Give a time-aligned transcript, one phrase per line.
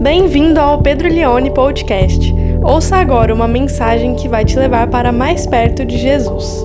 [0.00, 2.34] Bem-vindo ao Pedro Leone Podcast.
[2.64, 6.64] Ouça agora uma mensagem que vai te levar para mais perto de Jesus.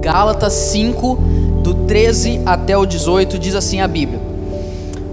[0.00, 1.14] Gálatas 5,
[1.62, 4.18] do 13 até o 18, diz assim a Bíblia: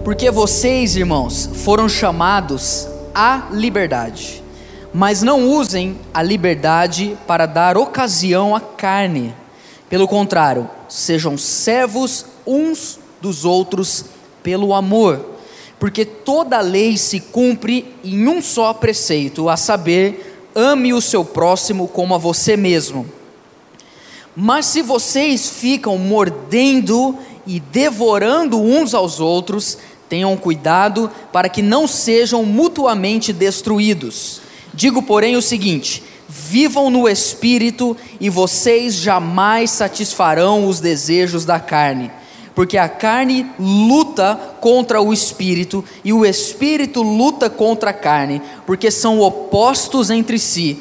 [0.04, 4.43] Porque vocês, irmãos, foram chamados à liberdade,
[4.91, 9.31] mas não usem a liberdade para dar ocasião à carne.
[9.88, 14.06] Pelo contrário, sejam servos uns dos outros
[14.43, 15.33] pelo amor,
[15.79, 21.88] porque toda lei se cumpre em um só preceito, a saber, ame o seu próximo
[21.88, 23.06] como a você mesmo.
[24.36, 29.78] Mas se vocês ficam mordendo e devorando uns aos outros,
[30.10, 34.42] tenham cuidado para que não sejam mutuamente destruídos.
[34.73, 42.12] Digo, porém, o seguinte: vivam no espírito e vocês jamais satisfarão os desejos da carne
[42.56, 48.92] porque a carne luta contra o espírito e o espírito luta contra a carne, porque
[48.92, 50.80] são opostos entre si,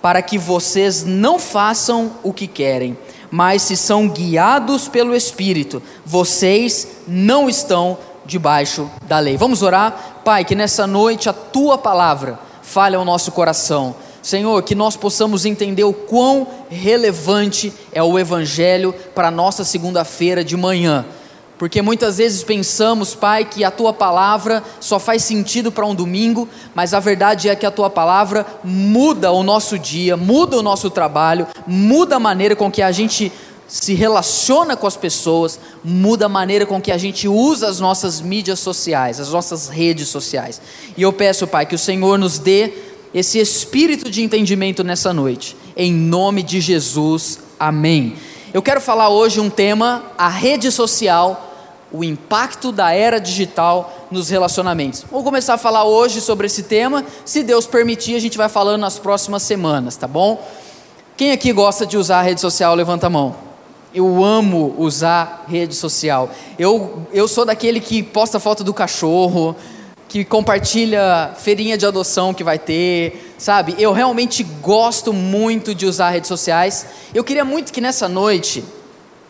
[0.00, 2.96] para que vocês não façam o que querem.
[3.30, 9.36] Mas se são guiados pelo espírito, vocês não estão debaixo da lei.
[9.36, 10.20] Vamos orar?
[10.24, 15.44] Pai, que nessa noite a tua palavra fale ao nosso coração Senhor, que nós possamos
[15.44, 21.06] entender o quão relevante é o Evangelho para a nossa segunda-feira de manhã.
[21.60, 26.48] Porque muitas vezes pensamos, Pai, que a tua palavra só faz sentido para um domingo,
[26.74, 30.88] mas a verdade é que a tua palavra muda o nosso dia, muda o nosso
[30.88, 33.30] trabalho, muda a maneira com que a gente
[33.68, 38.20] se relaciona com as pessoas, muda a maneira com que a gente usa as nossas
[38.20, 40.60] mídias sociais, as nossas redes sociais.
[40.96, 42.72] E eu peço, Pai, que o Senhor nos dê
[43.12, 45.56] esse espírito de entendimento nessa noite.
[45.76, 48.14] Em nome de Jesus, amém.
[48.52, 51.48] Eu quero falar hoje um tema, a rede social,
[51.92, 55.04] o impacto da era digital nos relacionamentos.
[55.10, 57.04] Vou começar a falar hoje sobre esse tema.
[57.24, 60.44] Se Deus permitir, a gente vai falando nas próximas semanas, tá bom?
[61.16, 63.34] Quem aqui gosta de usar a rede social, levanta a mão.
[63.92, 66.30] Eu amo usar rede social.
[66.58, 69.56] Eu, eu sou daquele que posta foto do cachorro,
[70.10, 73.76] que compartilha feirinha de adoção que vai ter, sabe?
[73.78, 76.84] Eu realmente gosto muito de usar redes sociais.
[77.14, 78.64] Eu queria muito que nessa noite,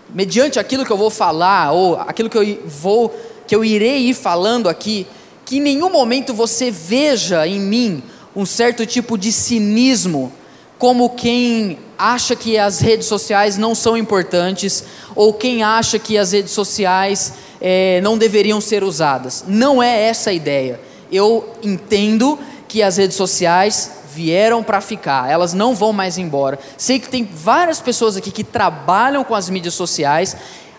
[0.08, 3.14] mediante aquilo que eu vou falar ou aquilo que eu vou
[3.46, 5.06] que eu irei ir falando aqui,
[5.44, 8.02] que em nenhum momento você veja em mim
[8.34, 10.32] um certo tipo de cinismo,
[10.78, 14.82] como quem acha que as redes sociais não são importantes
[15.14, 19.44] ou quem acha que as redes sociais é, não deveriam ser usadas.
[19.46, 20.80] Não é essa a ideia.
[21.12, 22.38] Eu entendo
[22.68, 26.58] que as redes sociais vieram para ficar, elas não vão mais embora.
[26.76, 30.36] Sei que tem várias pessoas aqui que trabalham com as mídias sociais,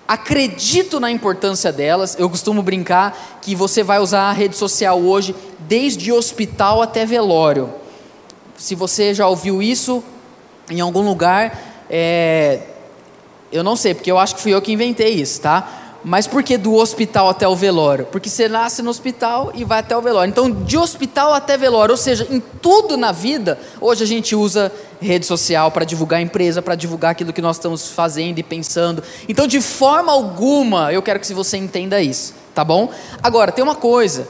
[0.08, 2.18] acredito na importância delas.
[2.20, 7.74] Eu costumo brincar que você vai usar a rede social hoje desde hospital até velório.
[8.58, 10.04] Se você já ouviu isso
[10.70, 11.58] em algum lugar,
[11.90, 12.60] é,
[13.52, 15.81] eu não sei, porque eu acho que fui eu que inventei isso, tá?
[16.04, 18.06] Mas por que do hospital até o velório?
[18.06, 20.30] Porque você nasce no hospital e vai até o velório.
[20.30, 24.72] Então, de hospital até velório, ou seja, em tudo na vida, hoje a gente usa
[25.00, 29.04] rede social para divulgar a empresa, para divulgar aquilo que nós estamos fazendo e pensando.
[29.30, 32.90] Então, de forma alguma, eu quero que você entenda isso, tá bom?
[33.22, 34.28] Agora, tem uma coisa.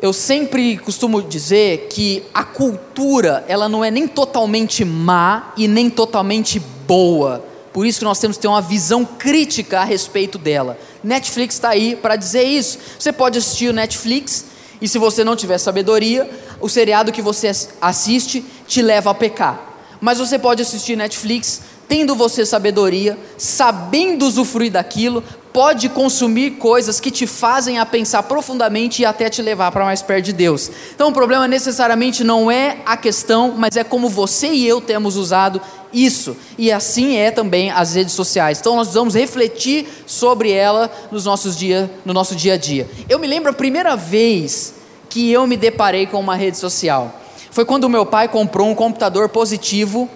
[0.00, 5.90] Eu sempre costumo dizer que a cultura, ela não é nem totalmente má e nem
[5.90, 10.78] totalmente boa por isso que nós temos que ter uma visão crítica a respeito dela.
[11.04, 12.78] Netflix está aí para dizer isso.
[12.98, 14.46] Você pode assistir o Netflix
[14.80, 16.28] e se você não tiver sabedoria,
[16.60, 17.50] o seriado que você
[17.80, 19.68] assiste te leva a pecar.
[20.00, 27.10] Mas você pode assistir Netflix tendo você sabedoria, sabendo usufruir daquilo, pode consumir coisas que
[27.10, 30.70] te fazem a pensar profundamente e até te levar para mais perto de Deus.
[30.94, 35.16] Então o problema necessariamente não é a questão, mas é como você e eu temos
[35.16, 35.60] usado
[35.92, 36.36] isso.
[36.56, 38.58] E assim é também as redes sociais.
[38.60, 42.88] Então nós vamos refletir sobre ela nos nossos dia, no nosso dia a dia.
[43.08, 44.74] Eu me lembro a primeira vez
[45.08, 47.20] que eu me deparei com uma rede social.
[47.50, 50.08] Foi quando meu pai comprou um computador positivo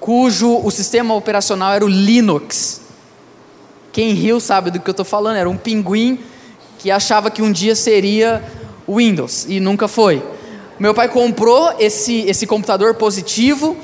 [0.00, 2.80] cujo o sistema operacional era o Linux.
[3.92, 6.20] Quem riu sabe do que eu estou falando, era um pinguim
[6.78, 8.42] que achava que um dia seria
[8.88, 10.22] Windows e nunca foi.
[10.78, 13.76] Meu pai comprou esse, esse computador positivo.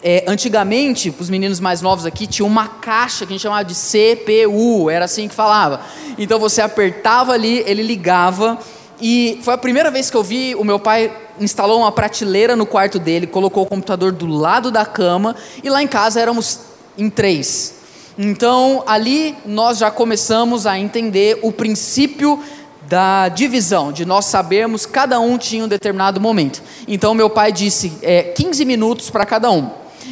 [0.00, 3.64] É, antigamente, para os meninos mais novos aqui, tinha uma caixa que a gente chamava
[3.64, 5.80] de CPU, era assim que falava.
[6.16, 8.58] Então você apertava ali, ele ligava.
[9.00, 11.10] E foi a primeira vez que eu vi o meu pai
[11.40, 15.82] instalou uma prateleira no quarto dele, colocou o computador do lado da cama, e lá
[15.82, 16.60] em casa éramos
[16.96, 17.77] em três.
[18.18, 22.42] Então, ali nós já começamos a entender o princípio
[22.88, 26.60] da divisão, de nós sabermos cada um tinha um determinado momento.
[26.88, 29.70] Então, meu pai disse é, 15 minutos para cada um.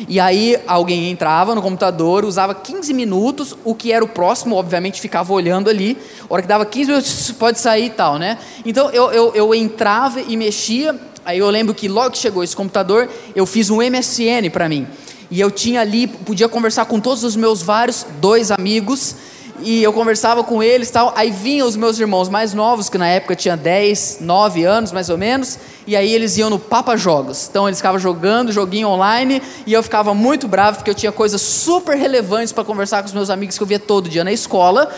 [0.08, 5.00] E aí alguém entrava no computador, usava 15 minutos, o que era o próximo, obviamente
[5.00, 5.96] ficava olhando ali.
[6.28, 8.38] A hora que dava 15 minutos, pode sair e tal, né?
[8.64, 10.94] Então eu, eu, eu entrava e mexia.
[11.24, 14.86] Aí eu lembro que logo que chegou esse computador, eu fiz um MSN para mim.
[15.30, 19.16] E eu tinha ali, podia conversar com todos os meus vários dois amigos
[19.60, 21.12] e eu conversava com eles tal.
[21.16, 25.08] Aí vinham os meus irmãos mais novos, que na época tinha 10, 9 anos mais
[25.08, 27.48] ou menos, e aí eles iam no Papa Jogos.
[27.48, 31.40] Então eles ficavam jogando joguinho online e eu ficava muito bravo porque eu tinha coisas
[31.40, 34.92] super relevantes para conversar com os meus amigos que eu via todo dia na escola.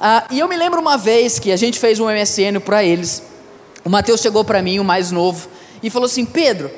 [0.00, 3.22] Ah, e eu me lembro uma vez que a gente fez um MSN para eles.
[3.84, 5.48] O Mateus chegou para mim, o mais novo,
[5.82, 6.70] e falou assim: Pedro,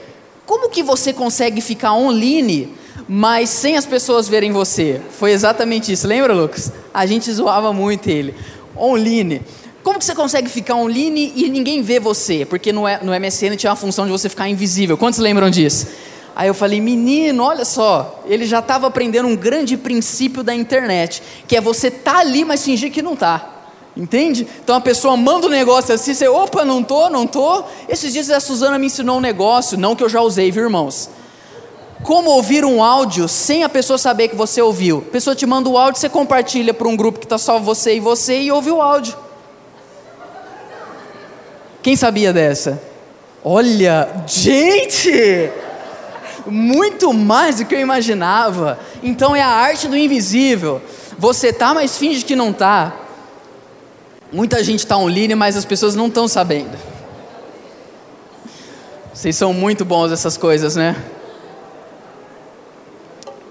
[0.49, 2.75] como que você consegue ficar online
[3.09, 5.01] mas sem as pessoas verem você.
[5.19, 6.07] Foi exatamente isso.
[6.07, 6.71] Lembra, Lucas?
[6.93, 8.35] A gente zoava muito ele.
[8.77, 9.41] Online.
[9.83, 12.45] Como que você consegue ficar online e ninguém vê você?
[12.45, 14.99] Porque no, no MSN tinha uma função de você ficar invisível.
[14.99, 15.87] Quantos lembram disso?
[16.37, 21.23] Aí eu falei, menino, olha só, ele já estava aprendendo um grande princípio da internet,
[21.49, 23.58] que é você tá ali, mas fingir que não tá.
[23.99, 24.47] Entende?
[24.63, 27.65] Então a pessoa manda um negócio assim, você, opa, não tô, não tô.
[27.89, 31.11] Esses dias a Suzana me ensinou um negócio, não que eu já usei, viu, irmãos?
[32.05, 35.05] Como ouvir um áudio sem a pessoa saber que você ouviu?
[35.09, 37.97] A pessoa te manda o áudio, você compartilha para um grupo que está só você
[37.97, 39.17] e você e ouve o áudio.
[41.83, 42.81] Quem sabia dessa?
[43.45, 45.51] Olha, gente!
[46.47, 48.79] Muito mais do que eu imaginava.
[49.03, 50.81] Então é a arte do invisível.
[51.19, 52.98] Você tá, mas finge que não tá.
[54.31, 56.77] Muita gente está online, mas as pessoas não estão sabendo.
[59.13, 60.97] Vocês são muito bons essas coisas, né?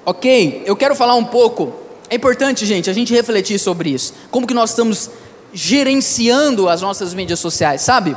[0.05, 1.73] Ok, eu quero falar um pouco.
[2.09, 4.13] É importante, gente, a gente refletir sobre isso.
[4.31, 5.09] Como que nós estamos
[5.51, 8.15] gerenciando as nossas mídias sociais, sabe?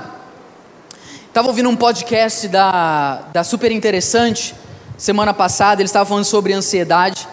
[1.27, 4.55] Estava ouvindo um podcast da, da Super Interessante
[5.01, 7.27] semana passada, eles estavam falando sobre ansiedade.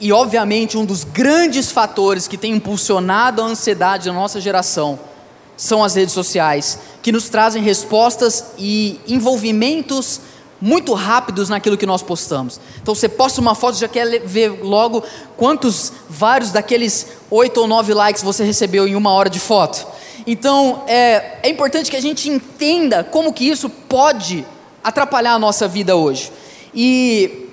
[0.00, 4.98] E, obviamente, um dos grandes fatores que tem impulsionado a ansiedade na nossa geração
[5.56, 10.20] são as redes sociais, que nos trazem respostas e envolvimentos
[10.60, 12.60] muito rápidos naquilo que nós postamos.
[12.80, 15.02] Então você posta uma foto, já quer ver logo
[15.36, 19.86] quantos, vários daqueles oito ou nove likes você recebeu em uma hora de foto.
[20.26, 24.44] Então é, é importante que a gente entenda como que isso pode
[24.82, 26.32] atrapalhar a nossa vida hoje.
[26.74, 27.47] E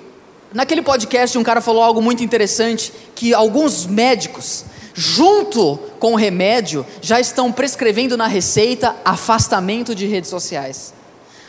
[0.52, 4.64] naquele podcast um cara falou algo muito interessante que alguns médicos
[4.94, 10.94] junto com o remédio já estão prescrevendo na receita afastamento de redes sociais.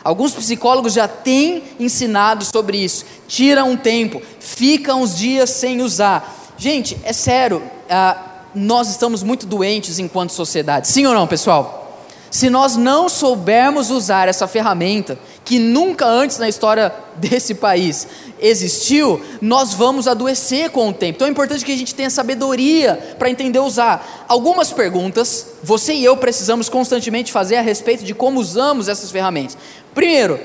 [0.04, 3.04] Alguns psicólogos já têm ensinado sobre isso.
[3.26, 6.54] Tira um tempo, fica uns dias sem usar.
[6.56, 8.16] Gente, é sério, ah,
[8.54, 10.88] nós estamos muito doentes enquanto sociedade.
[10.88, 12.02] Sim ou não, pessoal?
[12.30, 15.18] Se nós não soubermos usar essa ferramenta,
[15.48, 18.06] que nunca antes na história desse país
[18.38, 21.16] existiu, nós vamos adoecer com o tempo.
[21.16, 24.26] Então é importante que a gente tenha sabedoria para entender usar.
[24.28, 29.56] Algumas perguntas você e eu precisamos constantemente fazer a respeito de como usamos essas ferramentas.
[29.94, 30.38] Primeiro,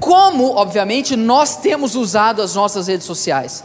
[0.00, 3.62] como, obviamente, nós temos usado as nossas redes sociais.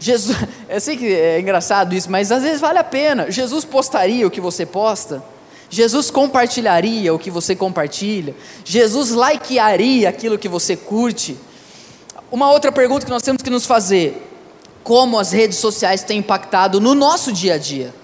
[0.00, 0.36] Jesus,
[0.68, 3.30] eu sei que é engraçado isso, mas às vezes vale a pena.
[3.30, 5.22] Jesus postaria o que você posta?
[5.70, 8.34] Jesus compartilharia o que você compartilha?
[8.64, 11.36] Jesus likearia aquilo que você curte?
[12.30, 14.28] Uma outra pergunta que nós temos que nos fazer:
[14.82, 17.94] como as redes sociais têm impactado no nosso dia a dia?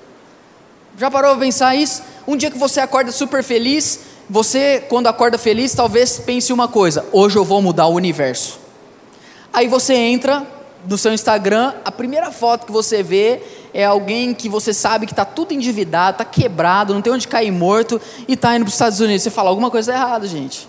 [0.97, 2.03] Já parou para pensar isso?
[2.27, 7.05] Um dia que você acorda super feliz, você, quando acorda feliz, talvez pense uma coisa:
[7.13, 8.61] hoje eu vou mudar o universo.
[9.53, 10.47] Aí você entra
[10.89, 13.43] no seu Instagram, a primeira foto que você vê
[13.75, 17.51] é alguém que você sabe que está tudo endividado, está quebrado, não tem onde cair
[17.51, 19.23] morto e está indo para os Estados Unidos.
[19.23, 20.69] Você fala alguma coisa errada, gente.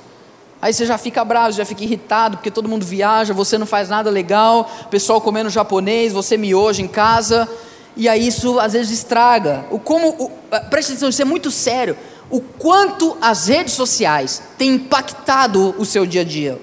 [0.61, 3.89] Aí você já fica bravo, já fica irritado, porque todo mundo viaja, você não faz
[3.89, 7.47] nada legal, pessoal comendo japonês, você miojo em casa,
[7.95, 9.65] e aí isso às vezes estraga.
[9.69, 10.31] O como, o,
[10.69, 11.95] preste atenção, isso é muito sério.
[12.29, 16.59] O quanto as redes sociais têm impactado o seu dia a dia.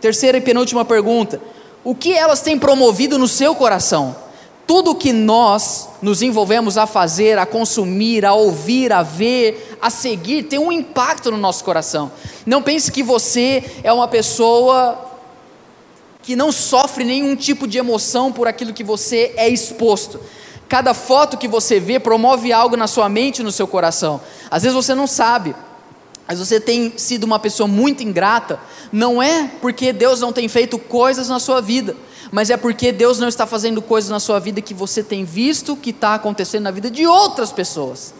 [0.00, 1.40] Terceira e penúltima pergunta:
[1.84, 4.16] o que elas têm promovido no seu coração?
[4.66, 10.44] Tudo que nós nos envolvemos a fazer, a consumir, a ouvir, a ver, a seguir,
[10.44, 12.10] tem um impacto no nosso coração.
[12.46, 15.12] Não pense que você é uma pessoa
[16.22, 20.18] que não sofre nenhum tipo de emoção por aquilo que você é exposto.
[20.66, 24.18] Cada foto que você vê promove algo na sua mente e no seu coração.
[24.50, 25.54] Às vezes você não sabe,
[26.26, 28.58] mas você tem sido uma pessoa muito ingrata,
[28.90, 31.94] não é porque Deus não tem feito coisas na sua vida,
[32.32, 35.76] mas é porque Deus não está fazendo coisas na sua vida que você tem visto
[35.76, 38.14] que está acontecendo na vida de outras pessoas.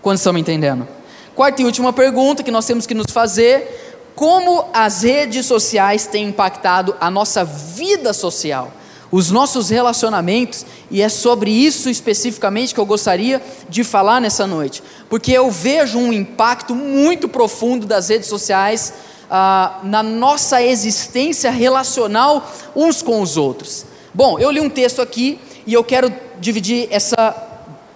[0.00, 0.88] Quando estão me entendendo?
[1.34, 6.28] Quarta e última pergunta que nós temos que nos fazer: como as redes sociais têm
[6.28, 8.72] impactado a nossa vida social?
[9.12, 14.82] Os nossos relacionamentos, e é sobre isso especificamente que eu gostaria de falar nessa noite,
[15.10, 18.94] porque eu vejo um impacto muito profundo das redes sociais
[19.30, 23.84] ah, na nossa existência relacional uns com os outros.
[24.14, 27.34] Bom, eu li um texto aqui e eu quero dividir essa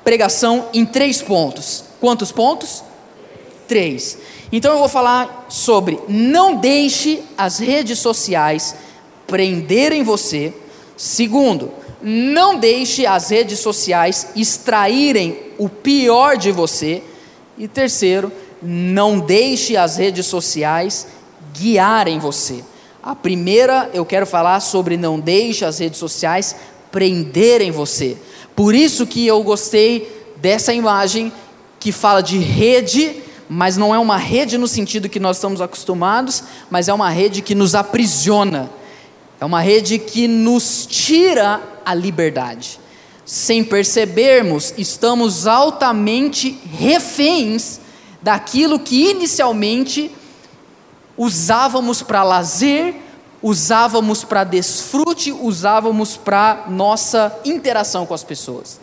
[0.05, 1.83] pregação em três pontos.
[1.99, 2.85] Quantos pontos?
[3.67, 4.19] Três.
[4.53, 8.77] Então eu vou falar sobre não deixe as redes sociais
[9.27, 10.53] prenderem você
[10.97, 11.71] Segundo,
[12.03, 17.03] não deixe as redes sociais extraírem o pior de você.
[17.59, 21.07] E terceiro, não deixe as redes sociais
[21.55, 22.63] guiarem você.
[23.03, 26.57] A primeira eu quero falar sobre não deixe as redes sociais
[26.91, 28.17] prenderem você.
[28.55, 31.33] Por isso que eu gostei dessa imagem
[31.79, 36.43] que fala de rede, mas não é uma rede no sentido que nós estamos acostumados,
[36.71, 38.71] mas é uma rede que nos aprisiona
[39.41, 42.81] é uma rede que nos tira a liberdade.
[43.25, 47.81] Sem percebermos, estamos altamente reféns
[48.23, 50.11] daquilo que inicialmente
[51.17, 52.95] usávamos para lazer,
[53.43, 58.81] usávamos para desfrute, usávamos para nossa interação com as pessoas.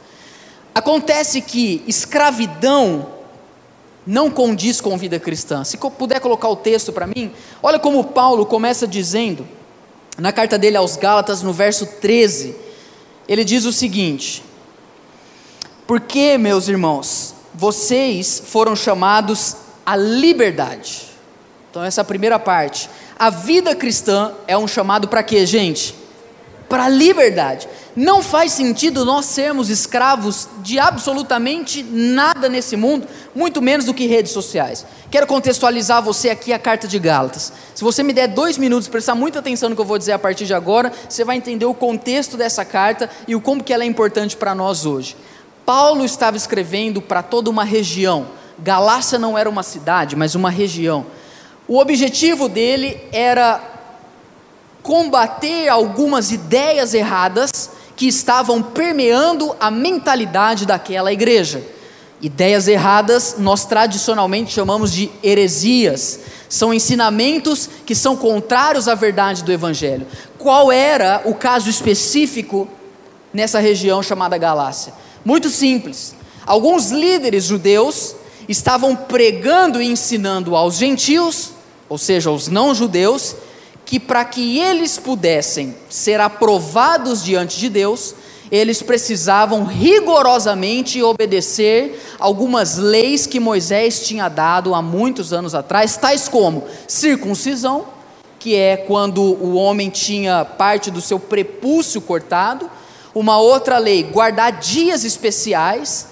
[0.76, 3.08] Acontece que escravidão
[4.06, 5.64] não condiz com vida cristã.
[5.64, 7.32] Se puder colocar o texto para mim,
[7.62, 9.48] olha como Paulo começa dizendo
[10.18, 12.56] na carta dele aos Gálatas, no verso 13,
[13.28, 14.44] ele diz o seguinte:
[15.88, 19.56] Porque, meus irmãos, vocês foram chamados
[19.86, 21.04] à liberdade.
[21.70, 22.90] Então, essa é a primeira parte.
[23.18, 25.96] A vida cristã é um chamado para quê, gente?
[26.74, 27.70] Para a liberdade.
[27.96, 34.08] Não faz sentido nós sermos escravos de absolutamente nada nesse mundo, muito menos do que
[34.08, 34.84] redes sociais.
[35.12, 37.54] Quero contextualizar você aqui a carta de Gálatas.
[37.76, 40.18] Se você me der dois minutos, prestar muita atenção no que eu vou dizer a
[40.18, 43.84] partir de agora, você vai entender o contexto dessa carta e o como que ela
[43.84, 45.16] é importante para nós hoje.
[45.64, 48.30] Paulo estava escrevendo para toda uma região.
[48.58, 51.06] Galácia não era uma cidade, mas uma região.
[51.68, 53.73] O objetivo dele era
[54.84, 61.64] combater algumas ideias erradas que estavam permeando a mentalidade daquela igreja.
[62.22, 66.20] Ideias erradas nós tradicionalmente chamamos de heresias.
[66.50, 70.06] São ensinamentos que são contrários à verdade do Evangelho.
[70.38, 72.68] Qual era o caso específico
[73.34, 74.94] nessa região chamada Galácia?
[75.26, 76.16] Muito simples.
[76.46, 78.16] Alguns líderes judeus
[78.48, 81.52] estavam pregando e ensinando aos gentios,
[81.88, 83.36] ou seja, aos não-judeus,
[83.86, 88.16] que para que eles pudessem ser aprovados diante de Deus,
[88.52, 96.28] eles precisavam rigorosamente obedecer algumas leis que Moisés tinha dado há muitos anos atrás, tais
[96.28, 97.86] como circuncisão,
[98.38, 102.70] que é quando o homem tinha parte do seu prepúcio cortado,
[103.16, 106.08] uma outra lei, guardar dias especiais,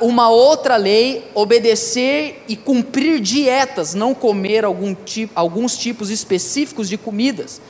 [0.00, 6.96] uma outra lei, obedecer e cumprir dietas, não comer algum tipo, alguns tipos específicos de
[6.96, 7.60] comidas.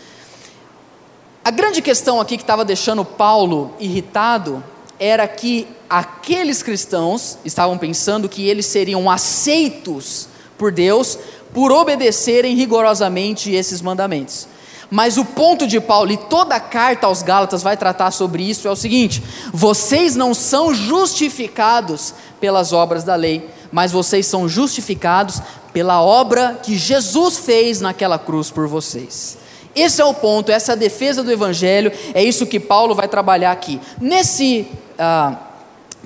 [1.45, 4.63] A grande questão aqui que estava deixando Paulo irritado
[4.99, 11.19] era que aqueles cristãos estavam pensando que eles seriam aceitos por Deus
[11.53, 14.49] por obedecerem rigorosamente esses mandamentos.
[14.91, 18.69] Mas o ponto de Paulo, e toda a carta aos Gálatas vai tratar sobre isso,
[18.69, 25.43] é o seguinte: vocês não são justificados pelas obras da lei, mas vocês são justificados
[25.73, 29.39] pela obra que Jesus fez naquela cruz por vocês.
[29.75, 33.09] Esse é o ponto, essa é a defesa do Evangelho, é isso que Paulo vai
[33.09, 33.79] trabalhar aqui.
[34.01, 34.67] Nesse
[34.99, 35.37] ah,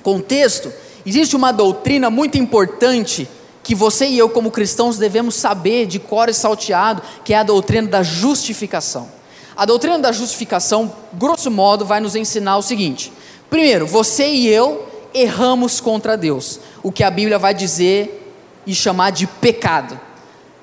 [0.03, 0.69] contexto,
[1.05, 3.29] existe uma doutrina muito importante
[3.63, 7.43] que você e eu, como cristãos, devemos saber de cor e salteado, que é a
[7.43, 9.09] doutrina da justificação.
[9.55, 13.11] A doutrina da justificação, grosso modo, vai nos ensinar o seguinte:
[13.49, 19.11] primeiro, você e eu erramos contra Deus, o que a Bíblia vai dizer e chamar
[19.11, 19.99] de pecado.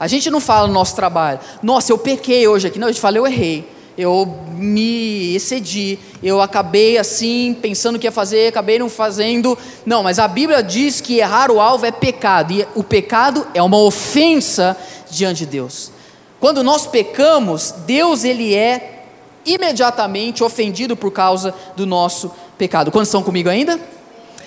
[0.00, 3.00] A gente não fala no nosso trabalho, nossa, eu pequei hoje aqui, não, a gente
[3.00, 8.88] fala, eu errei eu me excedi, eu acabei assim, pensando que ia fazer, acabei não
[8.88, 9.58] fazendo.
[9.84, 13.60] Não, mas a Bíblia diz que errar o alvo é pecado, e o pecado é
[13.60, 14.76] uma ofensa
[15.10, 15.90] diante de Deus.
[16.38, 19.02] Quando nós pecamos, Deus ele é
[19.44, 22.92] imediatamente ofendido por causa do nosso pecado.
[22.92, 23.80] Quantos estão comigo ainda?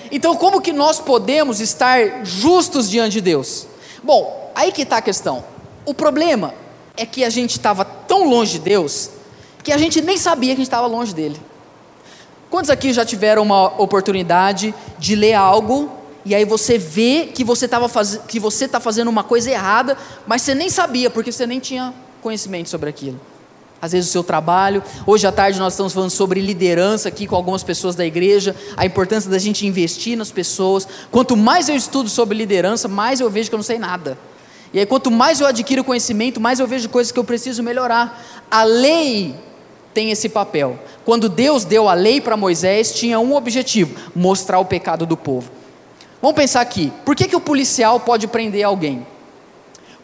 [0.10, 3.68] Então, como que nós podemos estar justos diante de Deus?
[4.02, 5.44] Bom, aí que está a questão.
[5.86, 6.54] O problema
[6.96, 9.10] é que a gente estava tão longe de Deus
[9.64, 11.40] que a gente nem sabia que a gente estava longe dele.
[12.50, 15.92] Quantos aqui já tiveram uma oportunidade de ler algo
[16.26, 18.20] e aí você vê que você estava faz...
[18.28, 21.94] que você está fazendo uma coisa errada, mas você nem sabia porque você nem tinha
[22.22, 23.20] conhecimento sobre aquilo?
[23.82, 24.84] às vezes o seu trabalho.
[25.08, 28.86] Hoje à tarde nós estamos falando sobre liderança aqui com algumas pessoas da igreja, a
[28.86, 30.88] importância da gente investir nas pessoas.
[31.10, 34.18] Quanto mais eu estudo sobre liderança, mais eu vejo que eu não sei nada.
[34.74, 38.24] E aí, quanto mais eu adquiro conhecimento, mais eu vejo coisas que eu preciso melhorar.
[38.50, 39.36] A lei
[39.94, 40.80] tem esse papel.
[41.06, 45.52] Quando Deus deu a lei para Moisés, tinha um objetivo: mostrar o pecado do povo.
[46.22, 49.06] Vamos pensar aqui: por que, que o policial pode prender alguém?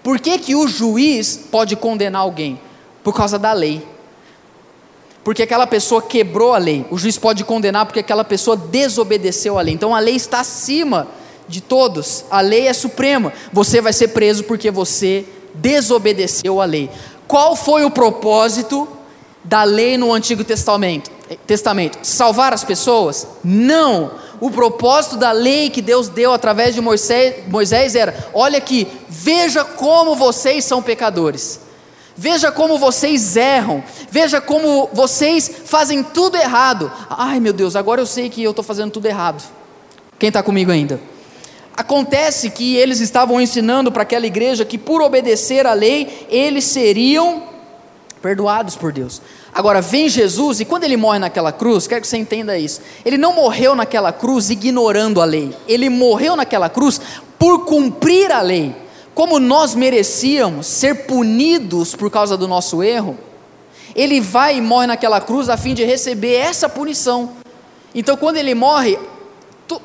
[0.03, 2.60] Por que, que o juiz pode condenar alguém?
[3.03, 3.86] Por causa da lei.
[5.24, 6.86] Porque aquela pessoa quebrou a lei.
[6.89, 9.74] O juiz pode condenar porque aquela pessoa desobedeceu a lei.
[9.74, 11.08] Então a lei está acima
[11.50, 12.24] de todos.
[12.32, 13.34] A lei é suprema.
[13.51, 16.89] Você vai ser preso porque você desobedeceu a lei.
[17.27, 18.88] Qual foi o propósito
[19.48, 21.10] da lei no Antigo Testamento?
[21.46, 22.00] Testamento?
[22.04, 23.27] Salvar as pessoas?
[23.44, 24.12] Não.
[24.39, 29.63] O propósito da lei que Deus deu através de Moisés, Moisés era: olha aqui, veja
[29.63, 31.62] como vocês são pecadores.
[32.20, 36.92] Veja como vocês erram, veja como vocês fazem tudo errado.
[37.10, 39.44] Ai meu Deus, agora eu sei que eu estou fazendo tudo errado.
[40.18, 41.00] Quem está comigo ainda?
[41.75, 47.44] Acontece que eles estavam ensinando para aquela igreja que por obedecer à lei, eles seriam
[48.28, 49.22] perdoados por Deus.
[49.54, 52.82] Agora vem Jesus e quando ele morre naquela cruz, quero que você entenda isso.
[53.06, 55.56] Ele não morreu naquela cruz ignorando a lei.
[55.66, 57.00] Ele morreu naquela cruz
[57.40, 58.76] por cumprir a lei
[59.16, 63.18] como nós merecíamos ser punidos por causa do nosso erro,
[63.96, 67.32] ele vai e morre naquela cruz a fim de receber essa punição.
[67.96, 69.00] Então, quando ele morre,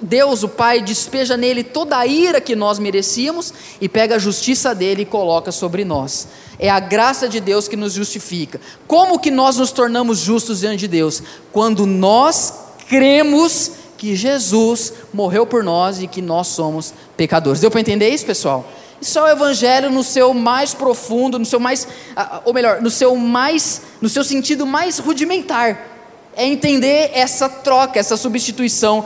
[0.01, 4.75] Deus, o Pai, despeja nele toda a ira que nós merecíamos e pega a justiça
[4.75, 6.29] dele e coloca sobre nós.
[6.59, 8.61] É a graça de Deus que nos justifica.
[8.87, 11.23] Como que nós nos tornamos justos diante de Deus?
[11.53, 12.53] Quando nós
[12.89, 13.73] cremos
[14.03, 17.61] que Jesus morreu por nós e que nós somos pecadores.
[17.61, 18.69] Deu para entender isso, pessoal?
[19.01, 21.87] Isso é o evangelho no seu mais profundo, no seu mais,
[22.45, 25.89] ou melhor, no seu mais, no seu sentido mais rudimentar.
[26.37, 29.05] É entender essa troca, essa substituição.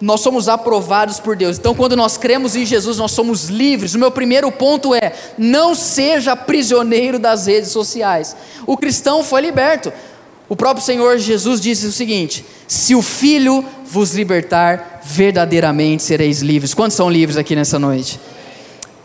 [0.00, 1.58] Nós somos aprovados por Deus.
[1.58, 3.94] Então, quando nós cremos em Jesus, nós somos livres.
[3.94, 8.36] O meu primeiro ponto é: não seja prisioneiro das redes sociais.
[8.66, 9.92] O cristão foi liberto.
[10.48, 16.74] O próprio Senhor Jesus disse o seguinte: se o Filho vos libertar, verdadeiramente sereis livres.
[16.74, 18.20] Quantos são livres aqui nessa noite?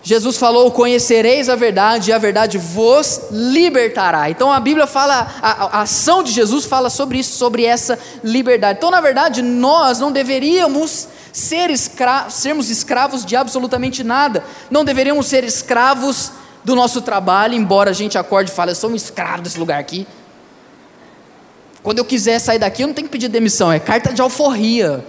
[0.03, 4.29] Jesus falou: Conhecereis a verdade, e a verdade vos libertará.
[4.29, 8.77] Então a Bíblia fala, a, a, ação de Jesus fala sobre isso, sobre essa liberdade.
[8.77, 15.27] Então, na verdade, nós não deveríamos ser escra sermos escravos de absolutamente nada, não deveríamos
[15.27, 16.31] ser escravos
[16.63, 19.79] do nosso trabalho, embora a gente acorde e fale: Eu sou um escravo desse lugar
[19.79, 20.07] aqui.
[21.83, 25.03] Quando eu quiser sair daqui, eu não tenho que pedir demissão, é carta de alforria.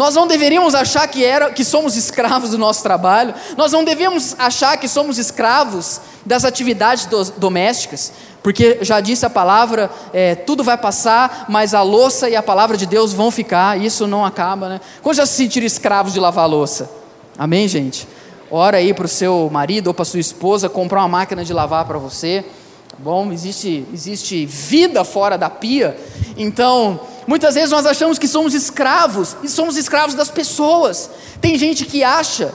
[0.00, 4.34] Nós não deveríamos achar que, era, que somos escravos do nosso trabalho, nós não deveríamos
[4.38, 8.10] achar que somos escravos das atividades do, domésticas,
[8.42, 12.78] porque já disse a palavra, é, tudo vai passar, mas a louça e a palavra
[12.78, 14.80] de Deus vão ficar, isso não acaba, né?
[15.02, 16.90] Quando já se sentiram escravos de lavar louça?
[17.36, 18.08] Amém, gente?
[18.50, 21.84] Ora aí para o seu marido ou para sua esposa comprar uma máquina de lavar
[21.84, 22.42] para você.
[22.88, 25.94] Tá bom, existe, existe vida fora da pia,
[26.38, 26.98] então
[27.30, 31.08] Muitas vezes nós achamos que somos escravos, e somos escravos das pessoas.
[31.40, 32.52] Tem gente que acha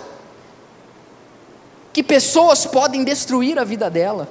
[1.94, 4.28] que pessoas podem destruir a vida dela.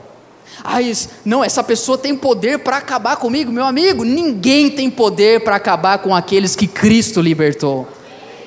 [0.63, 4.05] Ah, isso, não, essa pessoa tem poder para acabar comigo, meu amigo.
[4.05, 7.89] Ninguém tem poder para acabar com aqueles que Cristo libertou.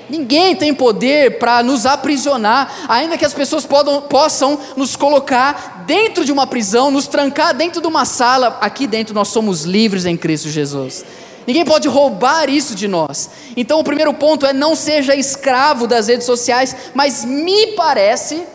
[0.08, 6.24] Ninguém tem poder para nos aprisionar, ainda que as pessoas podam, possam nos colocar dentro
[6.24, 8.60] de uma prisão, nos trancar dentro de uma sala.
[8.62, 11.04] Aqui dentro nós somos livres em Cristo Jesus.
[11.48, 13.30] Ninguém pode roubar isso de nós.
[13.56, 18.46] Então, o primeiro ponto é não seja escravo das redes sociais, mas me parece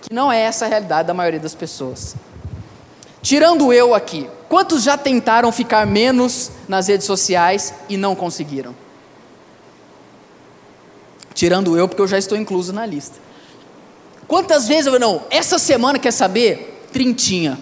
[0.00, 2.16] que não é essa a realidade da maioria das pessoas.
[3.20, 8.74] Tirando eu aqui, quantos já tentaram ficar menos nas redes sociais e não conseguiram?
[11.34, 13.18] Tirando eu, porque eu já estou incluso na lista.
[14.26, 16.86] Quantas vezes eu não, essa semana quer saber?
[16.90, 17.60] Trintinha.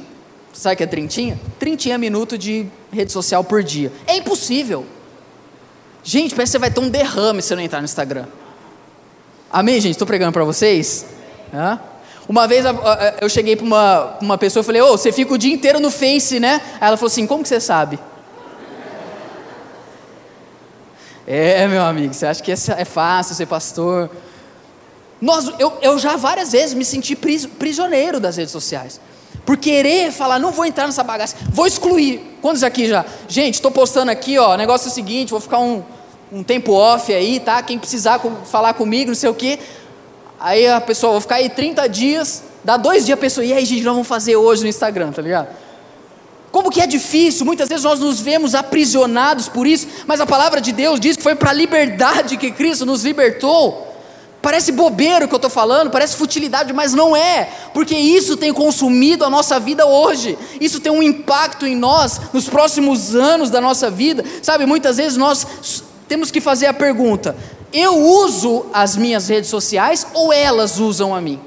[0.58, 1.38] Sabe o que é trintinha?
[1.56, 3.92] Trintinha minuto de rede social por dia.
[4.08, 4.84] É impossível.
[6.02, 8.26] Gente, parece que você vai ter um derrame se não entrar no Instagram.
[9.52, 9.92] Amém, gente?
[9.92, 11.06] Estou pregando para vocês?
[11.54, 11.78] Hã?
[12.28, 12.64] Uma vez
[13.20, 15.78] eu cheguei para uma, uma pessoa e falei, ô, oh, você fica o dia inteiro
[15.78, 16.60] no Face, né?
[16.80, 17.96] Aí ela falou assim, como que você sabe?
[21.24, 24.10] É, meu amigo, você acha que é fácil ser pastor?
[25.20, 29.00] Nós, eu, eu já várias vezes me senti prisioneiro das redes sociais.
[29.44, 32.36] Por querer falar, não vou entrar nessa bagaça, vou excluir.
[32.42, 33.04] Quantos aqui já?
[33.26, 35.82] Gente, estou postando aqui, ó, negócio é o seguinte, vou ficar um,
[36.30, 37.62] um tempo off aí, tá?
[37.62, 39.58] Quem precisar falar comigo, não sei o quê.
[40.38, 43.64] Aí a pessoa, vou ficar aí 30 dias, dá dois dias a pessoa, e aí,
[43.64, 45.48] gente, nós vamos fazer hoje no Instagram, tá ligado?
[46.50, 50.60] Como que é difícil, muitas vezes nós nos vemos aprisionados por isso, mas a palavra
[50.60, 53.87] de Deus diz que foi para a liberdade que Cristo nos libertou.
[54.40, 58.52] Parece bobeiro o que eu estou falando, parece futilidade, mas não é, porque isso tem
[58.52, 63.60] consumido a nossa vida hoje, isso tem um impacto em nós nos próximos anos da
[63.60, 64.64] nossa vida, sabe?
[64.64, 65.46] Muitas vezes nós
[66.06, 67.36] temos que fazer a pergunta:
[67.72, 71.40] eu uso as minhas redes sociais ou elas usam a mim?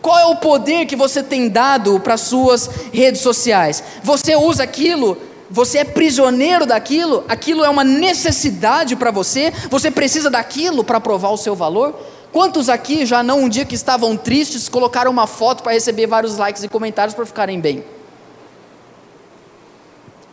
[0.00, 3.82] Qual é o poder que você tem dado para as suas redes sociais?
[4.02, 5.18] Você usa aquilo
[5.50, 11.30] você é prisioneiro daquilo, aquilo é uma necessidade para você, você precisa daquilo para provar
[11.30, 11.94] o seu valor.
[12.32, 16.36] Quantos aqui já não um dia que estavam tristes colocaram uma foto para receber vários
[16.36, 17.84] likes e comentários para ficarem bem?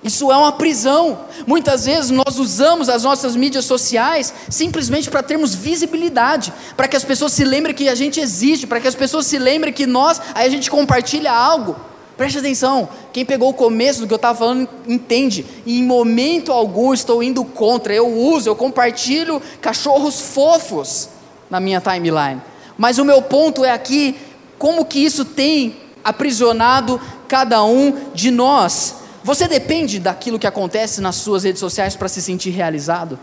[0.04, 1.20] Isso é uma prisão.
[1.48, 7.06] Muitas vezes nós usamos as nossas mídias sociais simplesmente para termos visibilidade, para que as
[7.06, 10.20] pessoas se lembrem que a gente existe, para que as pessoas se lembrem que nós,
[10.36, 11.93] aí a gente compartilha algo.
[12.16, 15.46] Preste atenção, quem pegou o começo do que eu estava falando entende.
[15.66, 17.94] Em momento algum estou indo contra.
[17.94, 21.10] Eu uso, eu compartilho cachorros fofos
[21.50, 22.42] na minha timeline.
[22.78, 24.16] Mas o meu ponto é aqui,
[24.60, 28.96] como que isso tem aprisionado cada um de nós.
[29.24, 33.18] Você depende daquilo que acontece nas suas redes sociais para se sentir realizado?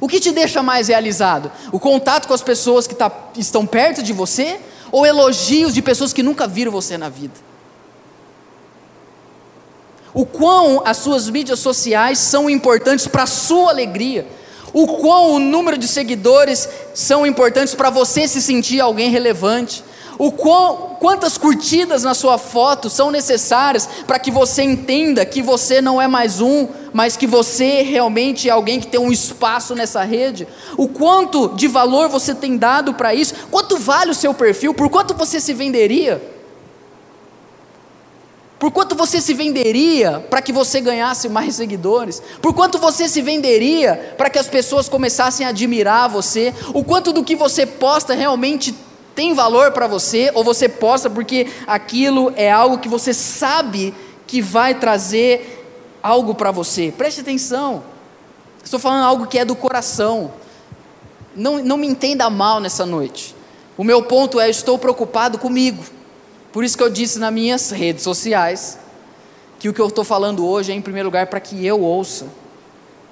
[0.00, 1.50] O que te deixa mais realizado?
[1.72, 6.12] O contato com as pessoas que tá, estão perto de você ou elogios de pessoas
[6.12, 7.34] que nunca viram você na vida.
[10.14, 14.26] O quão as suas mídias sociais são importantes para a sua alegria.
[14.72, 19.84] O quão o número de seguidores são importantes para você se sentir alguém relevante.
[20.18, 25.80] O quão, quantas curtidas na sua foto são necessárias para que você entenda que você
[25.80, 30.02] não é mais um, mas que você realmente é alguém que tem um espaço nessa
[30.02, 30.48] rede.
[30.76, 33.32] O quanto de valor você tem dado para isso?
[33.48, 34.74] Quanto vale o seu perfil?
[34.74, 36.20] Por quanto você se venderia?
[38.58, 42.20] Por quanto você se venderia para que você ganhasse mais seguidores?
[42.42, 46.52] Por quanto você se venderia para que as pessoas começassem a admirar você?
[46.74, 48.74] O quanto do que você posta realmente
[49.18, 53.92] tem valor para você, ou você posta porque aquilo é algo que você sabe
[54.28, 55.66] que vai trazer
[56.00, 56.94] algo para você.
[56.96, 57.82] Preste atenção,
[58.62, 60.30] estou falando algo que é do coração.
[61.34, 63.34] Não, não me entenda mal nessa noite.
[63.76, 65.82] O meu ponto é: estou preocupado comigo.
[66.52, 68.78] Por isso que eu disse nas minhas redes sociais
[69.58, 72.28] que o que eu estou falando hoje é, em primeiro lugar, para que eu ouça,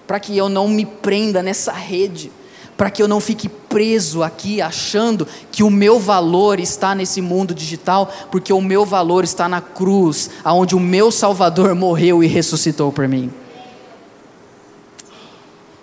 [0.06, 2.30] para que eu não me prenda nessa rede
[2.76, 7.54] para que eu não fique preso aqui achando que o meu valor está nesse mundo
[7.54, 12.92] digital, porque o meu valor está na cruz, aonde o meu Salvador morreu e ressuscitou
[12.92, 13.32] por mim.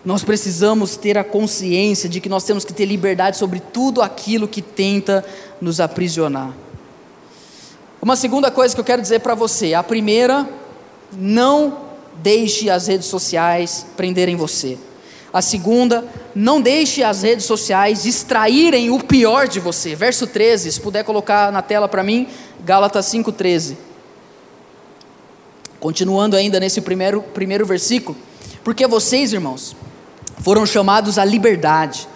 [0.05, 4.47] Nós precisamos ter a consciência de que nós temos que ter liberdade sobre tudo aquilo
[4.47, 5.25] que tenta
[5.61, 6.53] nos aprisionar.
[8.01, 10.47] Uma segunda coisa que eu quero dizer para você: a primeira,
[11.17, 11.77] não
[12.21, 14.77] deixe as redes sociais prenderem você.
[15.31, 19.95] A segunda, não deixe as redes sociais extraírem o pior de você.
[19.95, 22.27] Verso 13, se puder colocar na tela para mim,
[22.63, 23.75] Gálatas 5,13.
[25.79, 28.17] Continuando ainda nesse primeiro, primeiro versículo.
[28.63, 29.75] Porque vocês, irmãos,
[30.39, 32.07] foram chamados à liberdade,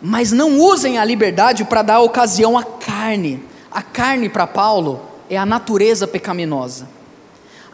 [0.00, 3.42] mas não usem a liberdade para dar ocasião à carne.
[3.70, 6.88] A carne para Paulo é a natureza pecaminosa.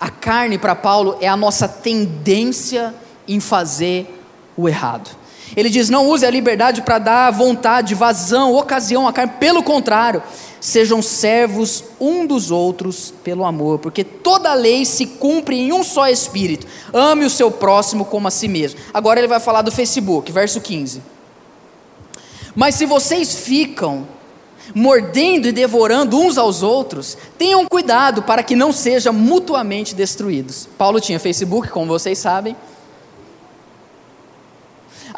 [0.01, 2.95] A carne para Paulo é a nossa tendência
[3.27, 4.23] em fazer
[4.57, 5.11] o errado.
[5.57, 10.23] Ele diz: não use a liberdade para dar vontade, vazão, ocasião à carne, pelo contrário,
[10.61, 16.09] sejam servos um dos outros pelo amor, porque toda lei se cumpre em um só
[16.09, 16.67] espírito.
[16.93, 18.81] Ame o seu próximo como a si mesmo.
[18.93, 21.03] Agora ele vai falar do Facebook, verso 15.
[22.55, 24.07] Mas se vocês ficam
[24.75, 30.69] mordendo e devorando uns aos outros, tenham cuidado para que não sejam mutuamente destruídos.
[30.77, 32.57] Paulo tinha Facebook, como vocês sabem.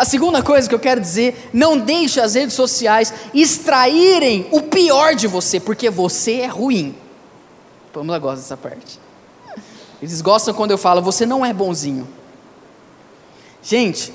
[0.00, 5.14] A segunda coisa que eu quero dizer, não deixe as redes sociais extraírem o pior
[5.14, 6.96] de você, porque você é ruim.
[7.92, 8.98] Pamela gosta dessa parte.
[10.00, 12.08] Eles gostam quando eu falo, você não é bonzinho.
[13.62, 14.10] Gente,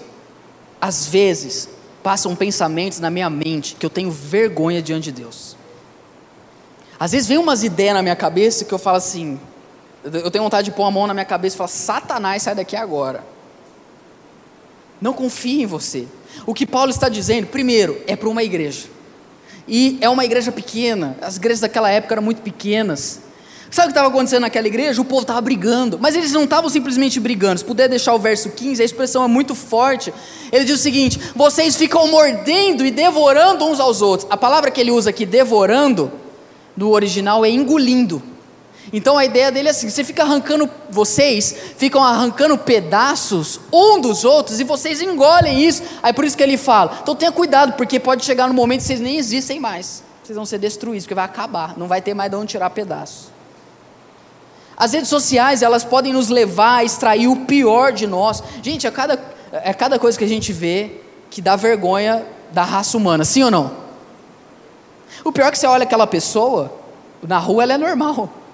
[0.81, 1.69] às vezes
[2.01, 5.55] passam pensamentos na minha mente que eu tenho vergonha diante de Deus.
[6.99, 9.39] Às vezes vem umas ideias na minha cabeça que eu falo assim,
[10.03, 12.75] eu tenho vontade de pôr a mão na minha cabeça e falar, Satanás, sai daqui
[12.75, 13.34] agora.
[15.01, 16.08] Não confie em você.
[16.45, 18.88] O que Paulo está dizendo, primeiro, é para uma igreja.
[19.67, 21.17] E é uma igreja pequena.
[21.21, 23.21] As igrejas daquela época eram muito pequenas.
[23.71, 25.01] Sabe o que estava acontecendo naquela igreja?
[25.01, 27.60] O povo estava brigando, mas eles não estavam simplesmente brigando.
[27.60, 30.13] Se puder deixar o verso 15, a expressão é muito forte.
[30.51, 34.29] Ele diz o seguinte: vocês ficam mordendo e devorando uns aos outros.
[34.31, 36.12] A palavra que ele usa aqui, devorando,
[36.77, 38.21] no original é engolindo.
[38.95, 44.23] Então a ideia dele é assim: você fica arrancando, vocês ficam arrancando pedaços um dos
[44.23, 45.84] outros e vocês engolem isso.
[46.01, 48.88] Aí por isso que ele fala: então tenha cuidado, porque pode chegar no momento que
[48.88, 50.01] vocês nem existem mais.
[50.23, 53.27] Vocês vão ser destruídos, porque vai acabar, não vai ter mais de onde tirar pedaços.
[54.77, 58.41] As redes sociais, elas podem nos levar a extrair o pior de nós.
[58.63, 62.95] Gente, é cada, é cada coisa que a gente vê que dá vergonha da raça
[62.95, 63.73] humana, sim ou não?
[65.21, 66.73] O pior é que você olha aquela pessoa,
[67.21, 68.44] na rua ela é normal.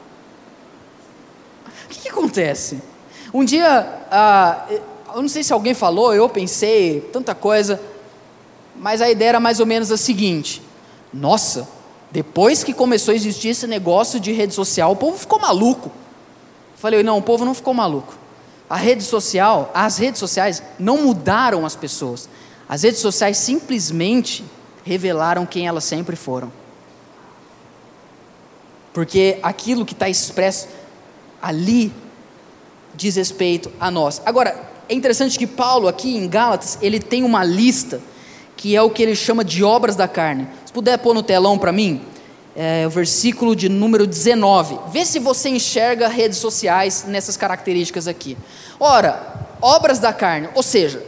[2.11, 2.81] Acontece?
[3.33, 4.65] Um dia, ah,
[5.15, 7.81] eu não sei se alguém falou, eu pensei, tanta coisa,
[8.75, 10.61] mas a ideia era mais ou menos a seguinte:
[11.13, 11.67] nossa,
[12.11, 15.89] depois que começou a existir esse negócio de rede social, o povo ficou maluco.
[16.75, 18.13] Falei, não, o povo não ficou maluco.
[18.69, 22.27] A rede social, as redes sociais não mudaram as pessoas.
[22.67, 24.43] As redes sociais simplesmente
[24.83, 26.51] revelaram quem elas sempre foram.
[28.93, 30.67] Porque aquilo que está expresso
[31.41, 31.91] ali
[32.93, 34.21] diz respeito a nós.
[34.25, 38.01] Agora, é interessante que Paulo, aqui em Gálatas, ele tem uma lista
[38.57, 40.47] que é o que ele chama de obras da carne.
[40.65, 42.01] Se puder pôr no telão para mim,
[42.55, 44.79] é, o versículo de número 19.
[44.91, 48.37] Vê se você enxerga redes sociais nessas características aqui.
[48.79, 51.03] Ora, obras da carne, ou seja,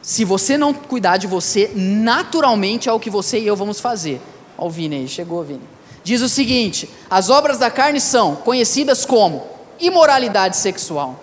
[0.00, 4.20] se você não cuidar de você, naturalmente é o que você e eu vamos fazer.
[4.56, 5.60] Olha o Vini aí, chegou Vini.
[6.02, 9.46] Diz o seguinte: as obras da carne são conhecidas como
[9.78, 11.22] imoralidade sexual.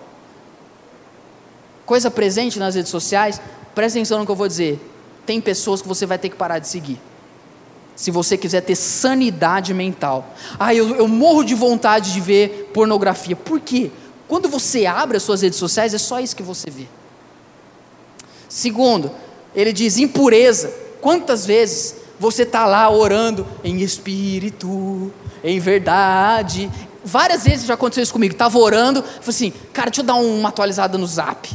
[1.86, 3.40] Coisa presente nas redes sociais,
[3.74, 4.80] presta atenção no que eu vou dizer.
[5.26, 7.00] Tem pessoas que você vai ter que parar de seguir
[7.98, 10.34] se você quiser ter sanidade mental.
[10.60, 13.36] Ah, eu, eu morro de vontade de ver pornografia.
[13.36, 13.90] Por quê?
[14.28, 16.86] Quando você abre as suas redes sociais, é só isso que você vê.
[18.48, 19.10] Segundo,
[19.56, 20.72] ele diz impureza.
[21.02, 25.12] Quantas vezes você está lá orando em espírito,
[25.44, 26.72] em verdade?
[27.04, 28.34] Várias vezes já aconteceu isso comigo.
[28.34, 31.50] Estava orando, falei assim, cara, deixa eu dar uma atualizada no zap.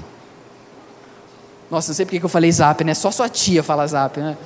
[1.70, 2.94] Nossa, não sei porque que eu falei zap, né?
[2.94, 4.36] Só sua tia fala zap, né?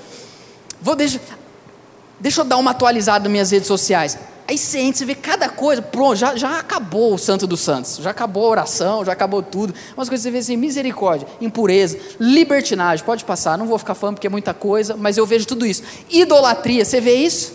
[0.81, 1.21] Vou deixar.
[2.19, 4.19] Deixa eu dar uma atualizada nas minhas redes sociais.
[4.49, 7.97] Aí você entra, você vê cada coisa, pronto, já, já acabou o santo dos santos,
[7.97, 9.75] já acabou a oração, já acabou tudo.
[9.97, 14.29] Umas coisas você vê assim, misericórdia, impureza, libertinagem, pode passar, não vou ficar falando porque
[14.29, 15.83] é muita coisa, mas eu vejo tudo isso.
[16.09, 17.55] Idolatria, você vê isso?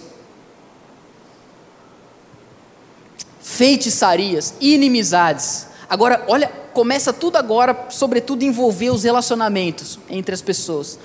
[3.40, 5.68] Feitiçarias, inimizades.
[5.90, 11.00] Agora, olha, começa tudo agora, sobretudo, envolver os relacionamentos entre as pessoas.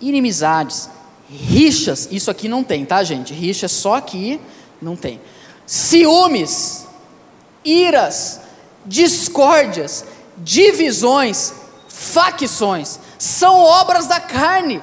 [0.00, 0.88] Inimizades,
[1.28, 3.32] Rixas, isso aqui não tem, tá, gente?
[3.34, 4.40] Rixa só aqui
[4.84, 5.20] não tem.
[5.66, 6.86] Ciúmes,
[7.64, 8.40] iras,
[8.84, 10.04] discórdias,
[10.36, 11.52] divisões,
[11.88, 14.82] facções, são obras da carne.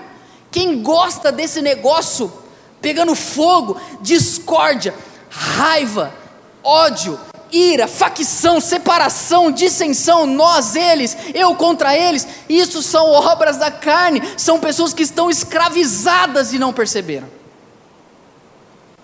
[0.51, 2.31] Quem gosta desse negócio
[2.81, 4.93] pegando fogo, discórdia,
[5.29, 6.11] raiva,
[6.63, 7.17] ódio,
[7.51, 14.59] ira, facção, separação, dissensão, nós, eles, eu contra eles, isso são obras da carne, são
[14.59, 17.40] pessoas que estão escravizadas e não perceberam.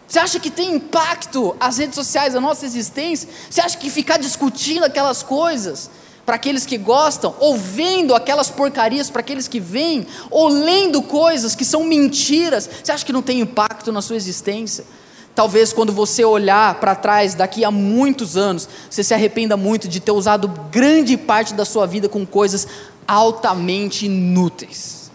[0.08, 3.28] Você acha que tem impacto as redes sociais na nossa existência?
[3.50, 5.89] Você acha que ficar discutindo aquelas coisas
[6.26, 11.56] para aqueles que gostam, ou vendo aquelas porcarias para aqueles que veem, ou lendo coisas
[11.56, 14.86] que são mentiras, você acha que não tem impacto na sua existência?
[15.34, 20.00] Talvez quando você olhar para trás daqui a muitos anos, você se arrependa muito de
[20.00, 22.67] ter usado grande parte da sua vida com coisas
[23.08, 25.12] altamente inúteis.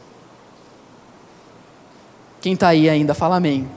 [2.40, 3.68] Quem está aí ainda, fala amém.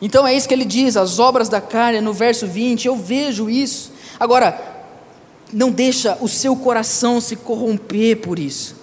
[0.00, 3.50] Então é isso que ele diz, as obras da carne, no verso 20, eu vejo
[3.50, 3.92] isso.
[4.18, 4.58] Agora,
[5.52, 8.76] não deixa o seu coração se corromper por isso.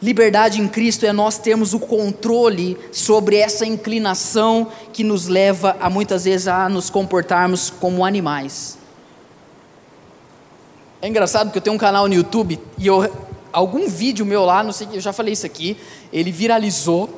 [0.00, 5.90] Liberdade em Cristo é nós termos o controle sobre essa inclinação que nos leva a
[5.90, 8.78] muitas vezes a nos comportarmos como animais.
[11.02, 13.12] É engraçado que eu tenho um canal no YouTube e eu,
[13.52, 15.76] algum vídeo meu lá, não sei, eu já falei isso aqui,
[16.12, 17.17] ele viralizou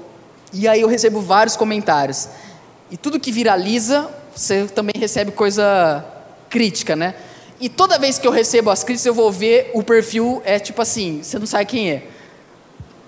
[0.53, 2.29] e aí eu recebo vários comentários.
[2.91, 6.05] E tudo que viraliza, você também recebe coisa
[6.49, 7.15] crítica, né?
[7.61, 10.81] E toda vez que eu recebo as críticas, eu vou ver o perfil é tipo
[10.81, 12.07] assim, você não sabe quem é.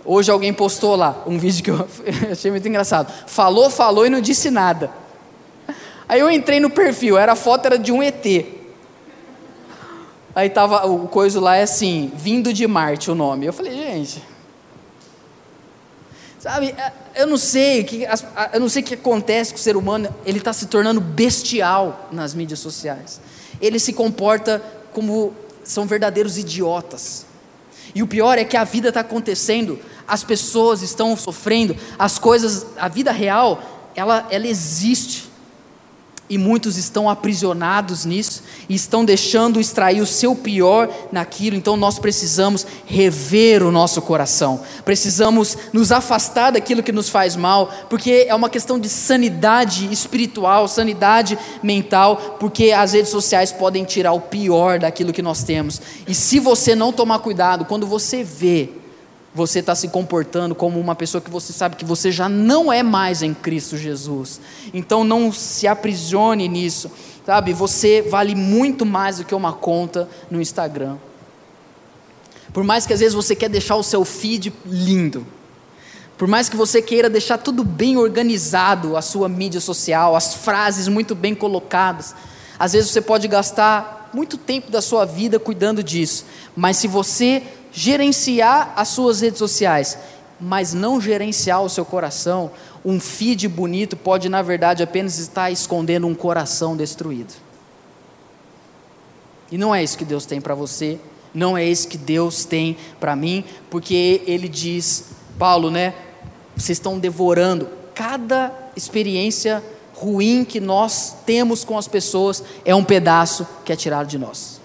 [0.05, 1.89] Hoje alguém postou lá um vídeo que eu
[2.31, 3.13] achei muito engraçado.
[3.27, 4.91] Falou, falou e não disse nada.
[6.09, 8.25] Aí eu entrei no perfil, era a foto era de um ET.
[10.35, 13.47] Aí tava o coisa lá é assim, vindo de Marte o nome.
[13.47, 14.23] Eu falei, gente,
[16.39, 16.75] sabe?
[17.15, 18.07] Eu não sei que
[18.53, 20.15] eu não sei o que acontece com o ser humano.
[20.25, 23.21] Ele está se tornando bestial nas mídias sociais.
[23.61, 27.27] Ele se comporta como são verdadeiros idiotas.
[27.95, 32.67] E o pior é que a vida está acontecendo, as pessoas estão sofrendo, as coisas,
[32.77, 35.32] a vida real, ela, ela existe
[36.33, 41.55] e muitos estão aprisionados nisso e estão deixando extrair o seu pior naquilo.
[41.55, 47.71] Então nós precisamos rever o nosso coração, precisamos nos afastar daquilo que nos faz mal,
[47.91, 54.15] porque é uma questão de sanidade espiritual, sanidade mental, porque as redes sociais podem tirar
[54.15, 55.83] o pior daquilo que nós temos.
[56.09, 58.71] E se você não tomar cuidado, quando você vê
[59.35, 62.83] você está se comportando como uma pessoa que você sabe que você já não é
[62.83, 64.41] mais em Cristo Jesus.
[64.75, 66.91] Então não se aprisione nisso,
[67.25, 67.53] sabe?
[67.53, 70.97] Você vale muito mais do que uma conta no Instagram.
[72.53, 75.27] Por mais que às vezes você quer deixar o seu feed lindo,
[76.19, 80.87] por mais que você queira deixar tudo bem organizado, a sua mídia social, as frases
[80.87, 82.15] muito bem colocadas,
[82.59, 87.43] às vezes você pode gastar muito tempo da sua vida cuidando disso, mas se você
[87.73, 89.99] gerenciar as suas redes sociais,
[90.41, 92.51] mas não gerenciar o seu coração,
[92.85, 97.33] um feed bonito pode, na verdade, apenas estar escondendo um coração destruído.
[99.51, 100.99] E não é isso que Deus tem para você,
[101.33, 105.05] não é isso que Deus tem para mim, porque Ele diz,
[105.39, 105.95] Paulo, né?
[106.57, 109.63] Vocês estão devorando cada experiência
[110.03, 114.61] ruim que nós temos com as pessoas, é um pedaço que é tirado de nós.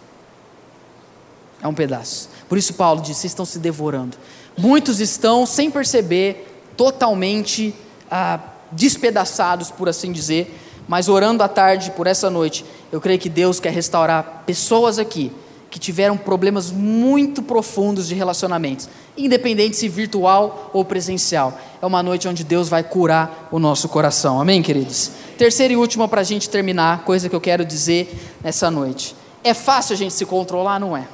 [1.62, 2.30] É um pedaço.
[2.50, 4.17] Por isso, Paulo vocês estão se devorando.
[4.58, 7.76] Muitos estão, sem perceber, totalmente
[8.10, 8.39] ah,
[8.71, 13.60] despedaçados, por assim dizer, mas orando à tarde por essa noite, eu creio que Deus
[13.60, 15.32] quer restaurar pessoas aqui
[15.70, 21.60] que tiveram problemas muito profundos de relacionamentos, independente se virtual ou presencial.
[21.82, 24.40] É uma noite onde Deus vai curar o nosso coração.
[24.40, 25.12] Amém, queridos?
[25.38, 29.16] Terceira e última para a gente terminar, coisa que eu quero dizer nessa noite.
[29.44, 31.08] É fácil a gente se controlar, não é?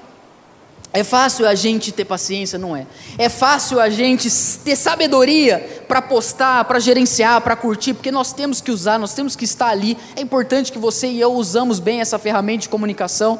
[0.95, 2.85] É fácil a gente ter paciência, não é?
[3.17, 4.29] É fácil a gente
[4.63, 9.35] ter sabedoria para postar, para gerenciar, para curtir, porque nós temos que usar, nós temos
[9.35, 9.97] que estar ali.
[10.15, 13.39] É importante que você e eu usamos bem essa ferramenta de comunicação,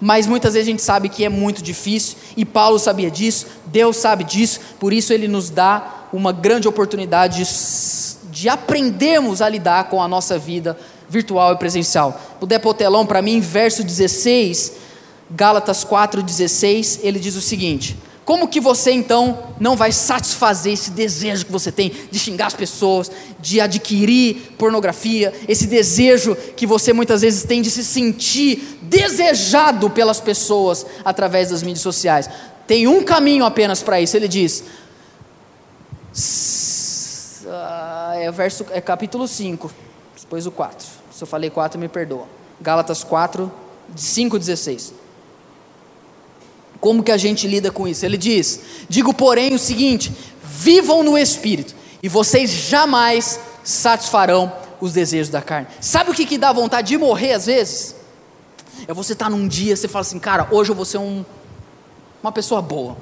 [0.00, 3.96] mas muitas vezes a gente sabe que é muito difícil, e Paulo sabia disso, Deus
[3.96, 9.84] sabe disso, por isso ele nos dá uma grande oportunidade de, de aprendermos a lidar
[9.84, 10.76] com a nossa vida
[11.08, 12.20] virtual e presencial.
[12.62, 14.90] Pôr telão para mim, verso 16
[15.30, 17.96] Gálatas 4,16, ele diz o seguinte:
[18.30, 22.54] Como que você então não vai satisfazer esse desejo que você tem de xingar as
[22.54, 29.90] pessoas, de adquirir pornografia, esse desejo que você muitas vezes tem de se sentir desejado
[29.90, 32.30] pelas pessoas através das mídias sociais?
[32.68, 34.62] Tem um caminho apenas para isso, ele diz.
[38.14, 39.68] É, verso, é capítulo 5,
[40.20, 40.86] depois o 4.
[41.10, 42.28] Se eu falei 4, me perdoa.
[42.60, 43.50] Gálatas 4,
[43.96, 44.94] 5, 16.
[46.80, 48.04] Como que a gente lida com isso?
[48.04, 50.12] Ele diz: Digo, porém, o seguinte:
[50.42, 55.68] vivam no espírito, e vocês jamais satisfarão os desejos da carne.
[55.80, 57.94] Sabe o que, que dá vontade de morrer às vezes?
[58.88, 61.24] É você estar tá num dia, você fala assim, cara, hoje eu vou ser um,
[62.22, 62.96] uma pessoa boa.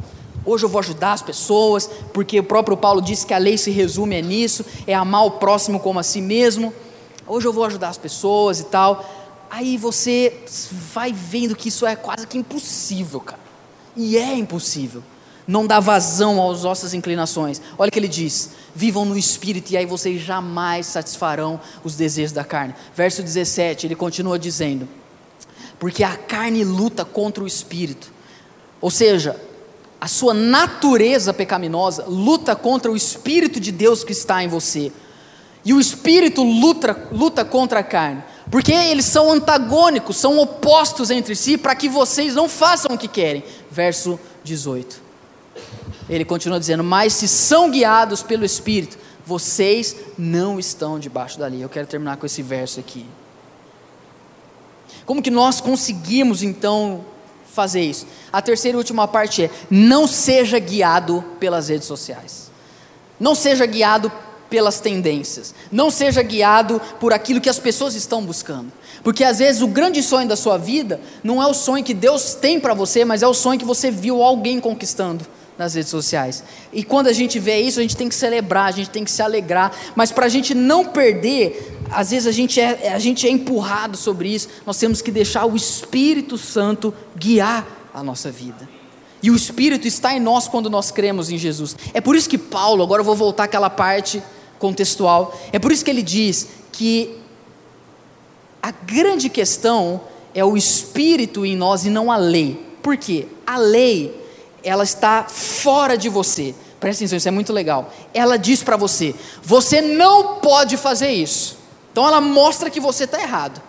[0.45, 3.71] Hoje eu vou ajudar as pessoas, porque o próprio Paulo disse que a lei se
[3.71, 6.73] resume é nisso, é amar o próximo como a si mesmo.
[7.27, 9.05] Hoje eu vou ajudar as pessoas e tal.
[9.51, 10.43] Aí você
[10.93, 13.48] vai vendo que isso é quase que impossível, cara.
[13.99, 15.03] E é impossível.
[15.47, 17.61] Não dá vazão às nossas inclinações.
[17.77, 22.33] Olha o que ele diz: vivam no espírito, e aí vocês jamais satisfarão os desejos
[22.33, 22.75] da carne.
[22.95, 24.89] Verso 17, ele continua dizendo:
[25.79, 28.13] porque a carne luta contra o espírito.
[28.81, 29.41] Ou seja,
[30.01, 34.93] a sua natureza pecaminosa luta contra o espírito de Deus que está em você.
[35.65, 38.23] E o espírito luta, luta contra a carne.
[38.51, 43.09] Porque eles são antagônicos, são opostos entre si, para que vocês não façam o que
[43.09, 43.45] querem.
[43.71, 45.03] Verso 18.
[46.09, 51.63] Ele continua dizendo: Mas se são guiados pelo Espírito, vocês não estão debaixo da lei.
[51.63, 53.05] Eu quero terminar com esse verso aqui.
[55.05, 57.05] Como que nós conseguimos então
[57.53, 58.07] fazer isso?
[58.33, 62.51] A terceira e última parte é: não seja guiado pelas redes sociais.
[63.21, 64.11] Não seja guiado
[64.49, 65.55] pelas tendências.
[65.71, 68.73] Não seja guiado por aquilo que as pessoas estão buscando.
[69.03, 72.35] Porque às vezes o grande sonho da sua vida não é o sonho que Deus
[72.35, 75.25] tem para você, mas é o sonho que você viu alguém conquistando
[75.57, 76.43] nas redes sociais.
[76.73, 79.11] E quando a gente vê isso, a gente tem que celebrar, a gente tem que
[79.11, 83.27] se alegrar, mas para a gente não perder às vezes a gente, é, a gente
[83.27, 88.69] é empurrado sobre isso, nós temos que deixar o Espírito Santo guiar a nossa vida.
[89.23, 91.77] E o Espírito está em nós quando nós cremos em Jesus.
[91.93, 94.23] É por isso que Paulo, agora eu vou voltar àquela parte
[94.59, 97.19] contextual, é por isso que ele diz que
[98.63, 100.01] a grande questão
[100.35, 102.67] é o Espírito em nós e não a lei.
[102.83, 103.27] Por quê?
[103.47, 104.15] A lei,
[104.63, 106.55] ela está fora de você.
[106.81, 107.93] Presta atenção, isso é muito legal.
[108.15, 111.59] Ela diz para você: você não pode fazer isso.
[111.91, 113.61] Então ela mostra que você está errado.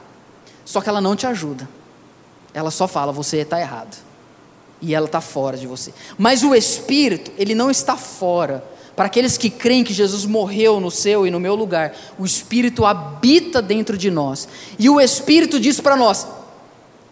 [0.63, 1.67] Só que ela não te ajuda.
[2.53, 3.97] Ela só fala, você está errado.
[4.81, 5.93] E ela está fora de você.
[6.17, 8.63] Mas o Espírito, ele não está fora.
[8.99, 12.85] Para aqueles que creem que Jesus morreu no seu e no meu lugar, o Espírito
[12.85, 14.45] habita dentro de nós.
[14.77, 16.27] E o Espírito diz para nós: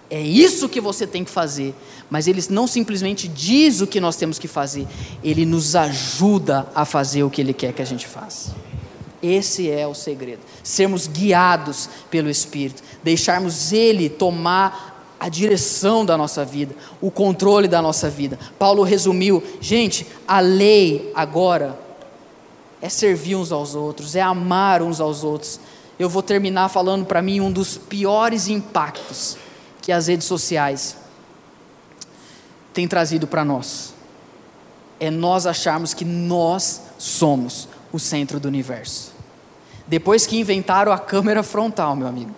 [0.09, 1.73] é isso que você tem que fazer.
[2.09, 4.85] Mas ele não simplesmente diz o que nós temos que fazer,
[5.23, 8.53] ele nos ajuda a fazer o que ele quer que a gente faça.
[9.23, 10.41] Esse é o segredo.
[10.61, 17.81] Sermos guiados pelo Espírito, deixarmos Ele tomar a direção da nossa vida, o controle da
[17.81, 18.37] nossa vida.
[18.59, 21.77] Paulo resumiu, gente, a lei agora
[22.81, 25.59] é servir uns aos outros, é amar uns aos outros.
[25.97, 29.37] Eu vou terminar falando para mim um dos piores impactos
[29.81, 30.97] que as redes sociais
[32.73, 33.93] têm trazido para nós.
[34.99, 39.13] É nós acharmos que nós somos o centro do universo.
[39.87, 42.31] Depois que inventaram a câmera frontal, meu amigo,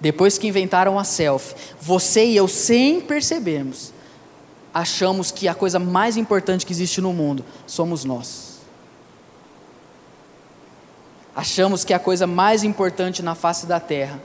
[0.00, 3.92] depois que inventaram a selfie, você e eu, sem percebermos,
[4.72, 8.56] achamos que a coisa mais importante que existe no mundo somos nós.
[11.34, 14.20] Achamos que a coisa mais importante na face da terra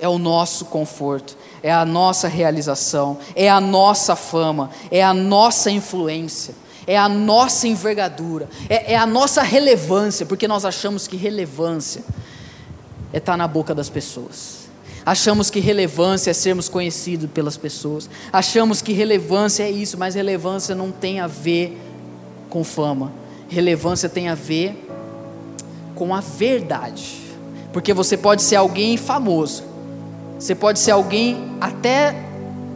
[0.00, 5.70] é o nosso conforto, é a nossa realização, é a nossa fama, é a nossa
[5.70, 6.54] influência
[6.86, 12.02] é a nossa envergadura, é, é a nossa relevância, porque nós achamos que relevância
[13.12, 14.61] é estar na boca das pessoas.
[15.04, 18.08] Achamos que relevância é sermos conhecidos pelas pessoas.
[18.32, 21.76] Achamos que relevância é isso, mas relevância não tem a ver
[22.48, 23.12] com fama.
[23.48, 24.88] Relevância tem a ver
[25.94, 27.20] com a verdade.
[27.72, 29.64] Porque você pode ser alguém famoso.
[30.38, 32.14] Você pode ser alguém até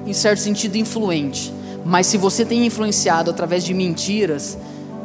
[0.04, 1.52] em certo sentido influente.
[1.84, 4.58] Mas se você tem influenciado através de mentiras,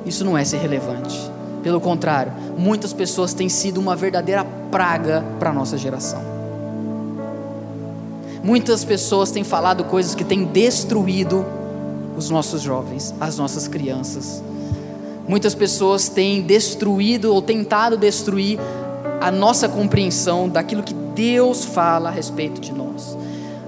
[0.05, 1.19] isso não é ser relevante.
[1.61, 6.30] Pelo contrário, muitas pessoas têm sido uma verdadeira praga para a nossa geração.
[8.43, 11.45] Muitas pessoas têm falado coisas que têm destruído
[12.17, 14.43] os nossos jovens, as nossas crianças.
[15.27, 18.59] Muitas pessoas têm destruído ou tentado destruir
[19.21, 23.15] a nossa compreensão daquilo que Deus fala a respeito de nós.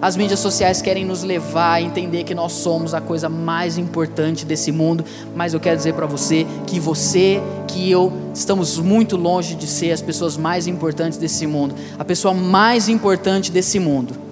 [0.01, 4.43] As mídias sociais querem nos levar a entender que nós somos a coisa mais importante
[4.43, 5.05] desse mundo,
[5.35, 9.91] mas eu quero dizer para você que você, que eu, estamos muito longe de ser
[9.91, 11.75] as pessoas mais importantes desse mundo.
[11.97, 14.22] A pessoa mais importante desse mundo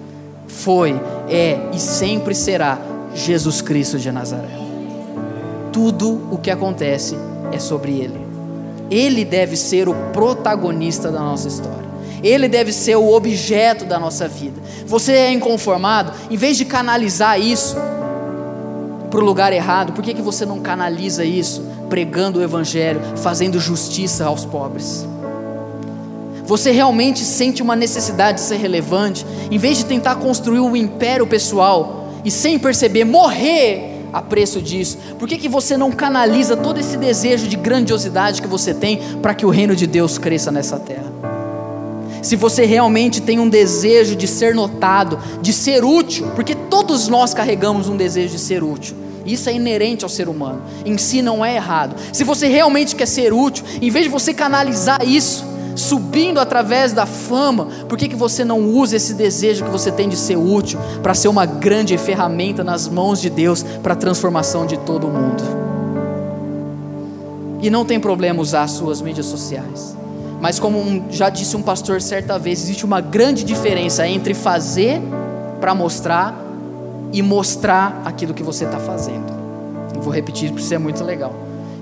[0.52, 2.78] foi, é e sempre será
[3.14, 4.58] Jesus Cristo de Nazaré.
[5.72, 7.16] Tudo o que acontece
[7.50, 8.20] é sobre Ele.
[8.90, 11.82] Ele deve ser o protagonista da nossa história.
[12.22, 14.60] Ele deve ser o objeto da nossa vida.
[14.86, 17.76] Você é inconformado, em vez de canalizar isso
[19.10, 23.58] para o lugar errado, por que, que você não canaliza isso pregando o Evangelho, fazendo
[23.58, 25.06] justiça aos pobres?
[26.44, 31.26] Você realmente sente uma necessidade de ser relevante, em vez de tentar construir um império
[31.26, 34.98] pessoal e sem perceber morrer a preço disso?
[35.18, 39.34] Por que, que você não canaliza todo esse desejo de grandiosidade que você tem para
[39.34, 41.12] que o reino de Deus cresça nessa terra?
[42.22, 47.34] se você realmente tem um desejo de ser notado, de ser útil, porque todos nós
[47.34, 48.96] carregamos um desejo de ser útil.
[49.26, 50.62] Isso é inerente ao ser humano.
[50.86, 51.96] Em si não é errado.
[52.12, 55.44] Se você realmente quer ser útil, em vez de você canalizar isso,
[55.74, 60.08] subindo através da fama, por que, que você não usa esse desejo que você tem
[60.08, 64.66] de ser útil para ser uma grande ferramenta nas mãos de Deus para a transformação
[64.66, 65.42] de todo mundo?
[67.62, 69.96] E não tem problema usar as suas mídias sociais.
[70.40, 75.00] Mas como um, já disse um pastor certa vez, existe uma grande diferença entre fazer
[75.60, 76.36] para mostrar
[77.12, 79.32] e mostrar aquilo que você está fazendo.
[80.00, 81.32] Vou repetir porque isso é muito legal.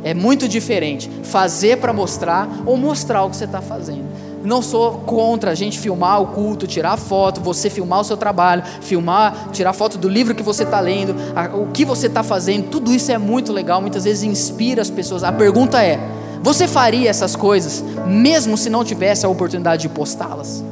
[0.02, 4.08] É muito diferente fazer para mostrar ou mostrar o que você está fazendo.
[4.42, 8.62] Não sou contra a gente filmar o culto, tirar foto, você filmar o seu trabalho,
[8.80, 11.14] filmar, tirar foto do livro que você está lendo,
[11.54, 15.22] o que você está fazendo, tudo isso é muito legal, muitas vezes inspira as pessoas.
[15.22, 16.00] A pergunta é:
[16.42, 20.64] você faria essas coisas mesmo se não tivesse a oportunidade de postá-las?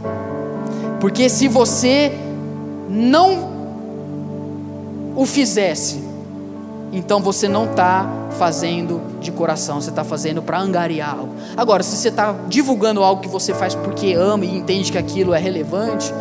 [0.99, 2.13] Porque se você
[2.89, 3.59] não
[5.15, 6.08] o fizesse,
[6.93, 8.09] então você não está
[8.39, 11.35] fazendo de coração, você está fazendo para angariar algo.
[11.57, 15.35] Agora, se você está divulgando algo que você faz porque ama e entende que aquilo
[15.35, 16.13] é relevante,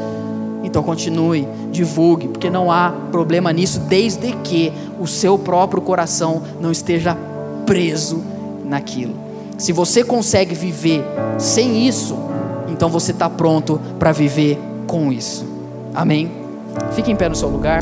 [0.64, 6.72] então continue, divulgue, porque não há problema nisso, desde que o seu próprio coração não
[6.72, 7.18] esteja
[7.66, 8.22] preso
[8.66, 9.16] naquilo.
[9.58, 11.04] Se você consegue viver
[11.38, 12.18] sem isso,
[12.68, 15.46] então você está pronto para viver com isso.
[15.96, 16.32] Amém?
[16.92, 17.82] Fique em pé no seu lugar.